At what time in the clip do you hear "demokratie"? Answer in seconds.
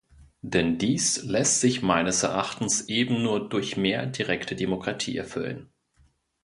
4.55-5.15